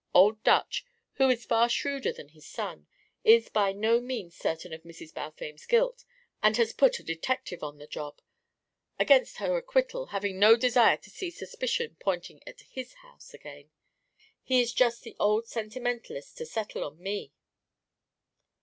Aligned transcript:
Old 0.15 0.43
Dutch, 0.43 0.83
who 1.17 1.29
is 1.29 1.45
far 1.45 1.69
shrewder 1.69 2.11
than 2.11 2.29
his 2.29 2.47
son, 2.47 2.87
is 3.23 3.49
by 3.49 3.71
no 3.71 4.01
means 4.01 4.35
certain 4.35 4.73
of 4.73 4.81
Mrs. 4.81 5.13
Balfame's 5.13 5.67
guilt 5.67 6.05
and 6.41 6.57
has 6.57 6.73
put 6.73 6.97
a 6.97 7.03
detective 7.03 7.61
on 7.61 7.77
the 7.77 7.85
job 7.85 8.19
against 8.97 9.37
her 9.37 9.55
acquittal, 9.55 10.07
having 10.07 10.39
no 10.39 10.55
desire 10.55 10.97
to 10.97 11.11
see 11.11 11.29
suspicion 11.29 11.97
pointing 11.99 12.41
at 12.47 12.61
his 12.61 12.95
house 13.05 13.35
again. 13.35 13.69
He 14.41 14.59
is 14.59 14.73
just 14.73 15.03
the 15.03 15.15
old 15.19 15.45
sentimentalist 15.47 16.35
to 16.39 16.47
settle 16.47 16.83
on 16.83 16.97
me." 16.99 17.31